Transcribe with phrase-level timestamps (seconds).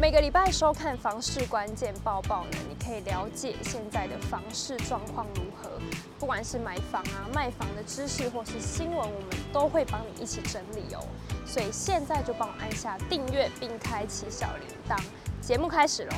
[0.00, 5.68] 每个礼拜收看房市关键报报呢，你可以了解现在的房市状况如何。
[6.20, 11.04] 不管是买房啊、卖房的知识或是新闻，我们都会帮你一起整理哦。
[11.44, 14.96] 所以现在就帮我按下订阅并开启小铃铛。
[15.40, 16.14] 节目开始喽！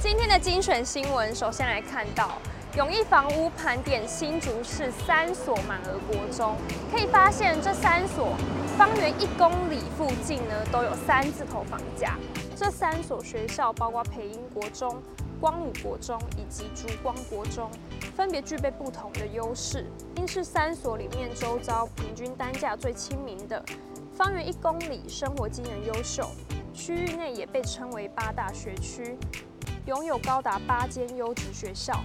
[0.00, 2.38] 今天的精选新闻，首先来看到
[2.76, 6.56] 永益房屋盘点新竹市三所满额国中，
[6.90, 8.36] 可以发现这三所
[8.76, 12.18] 方圆一公里附近呢，都有三字头房价。
[12.56, 15.00] 这三所学校包括培英国中、
[15.40, 17.70] 光武国中以及竹光国中，
[18.16, 19.86] 分别具备不同的优势，
[20.16, 23.64] 因是三所里面周遭平均单价最亲民的，
[24.12, 26.28] 方圆一公里，生活机能优秀，
[26.72, 29.16] 区域内也被称为八大学区，
[29.86, 32.02] 拥有高达八间优质学校。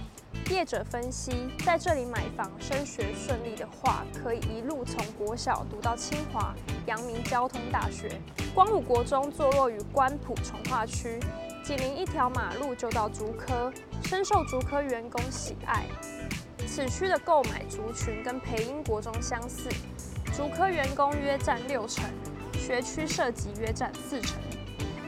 [0.50, 1.32] 业者分析，
[1.64, 6.54] 在这里买房升学顺利的话，可以一路从国小读到清华、
[6.86, 8.20] 阳明交通大学。
[8.54, 11.20] 光武国中坐落于关埔重划区，
[11.64, 15.86] 紧邻一条马路就到竹科，深受竹科员工喜爱。
[16.66, 19.68] 此区的购买族群跟培英国中相似，
[20.36, 22.04] 竹科员工约占六成，
[22.54, 24.36] 学区设籍约占四成。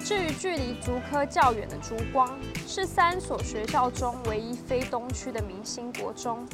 [0.05, 2.37] 至于距离竹科较远的竹光，
[2.67, 6.45] 是三所学校中唯一非东区的明星国中，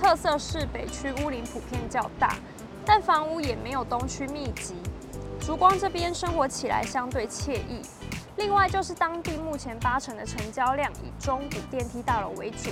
[0.00, 2.36] 特色是北区屋龄普遍较大，
[2.84, 4.74] 但房屋也没有东区密集。
[5.40, 7.80] 竹光这边生活起来相对惬意。
[8.36, 12.70] 另外就是当地目前八成的成交量以中古电梯大楼为主，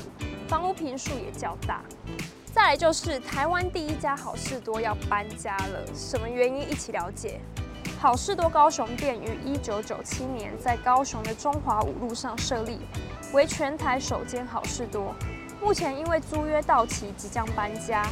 [0.49, 1.83] 房屋坪数也较大。
[2.53, 6.69] 再来就是台湾第一家好事多要搬家了，什么原因？
[6.69, 7.41] 一起了解。
[8.07, 12.79] 好事多高雄店于一九九七年在高雄的中华五路上设立，
[13.33, 15.13] 为全台首间好事多。
[15.61, 18.07] 目前因为租约到期，即将搬家。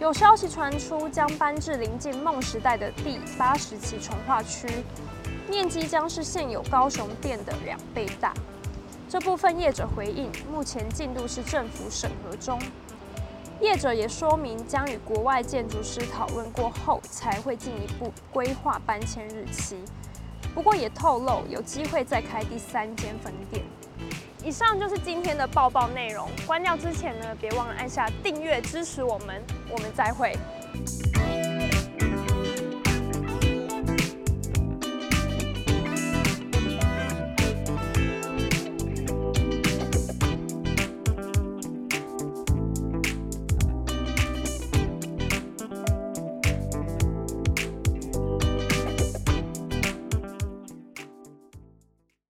[0.00, 4.66] 有消息传出，将搬至临近梦时代的第八十期重化区，
[5.50, 8.32] 面积将是现有高雄店的两倍大。
[9.06, 12.58] 这部分业者回应，目前进度是政府审核中。
[13.64, 19.78] 业者也说明，将与国外建筑师讨论过后，才会进一步规划搬迁日期。
[20.54, 23.64] 不过也透露，有机会再开第三间分店。
[24.44, 26.28] 以上就是今天的报报内容。
[26.46, 29.42] 关掉之前呢，别忘了按下订阅支持我们。
[29.70, 30.36] 我们再会。